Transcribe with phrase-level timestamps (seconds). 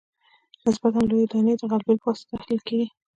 [0.65, 2.87] نسبتاً لویې دانې د غلبیل په واسطه تحلیل کیږي